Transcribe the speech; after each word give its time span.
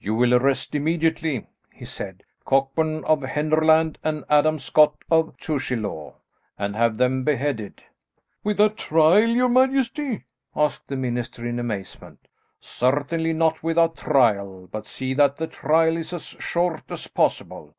"You 0.00 0.16
will 0.16 0.34
arrest 0.34 0.74
immediately," 0.74 1.46
he 1.72 1.84
said, 1.84 2.24
"Cockburn 2.44 3.04
of 3.04 3.20
Henderland, 3.22 3.98
and 4.02 4.24
Adam 4.28 4.58
Scott 4.58 4.96
of 5.12 5.36
Tushielaw, 5.36 6.14
and 6.58 6.74
have 6.74 6.96
them 6.96 7.22
beheaded." 7.22 7.80
"Without 8.42 8.76
trial, 8.76 9.28
your 9.28 9.48
majesty?" 9.48 10.24
asked 10.56 10.88
the 10.88 10.96
minister 10.96 11.46
in 11.46 11.60
amazement. 11.60 12.26
"Certainly 12.58 13.32
not 13.34 13.62
without 13.62 13.96
trial, 13.96 14.66
but 14.66 14.88
see 14.88 15.14
that 15.14 15.36
the 15.36 15.46
trial 15.46 15.96
is 15.96 16.12
as 16.12 16.24
short 16.24 16.82
as 16.90 17.06
possible. 17.06 17.76